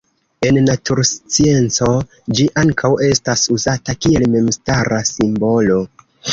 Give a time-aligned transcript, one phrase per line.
[0.45, 1.91] En naturscienco
[2.39, 5.83] ĝi ankaŭ estas uzata kiel memstara simbolo.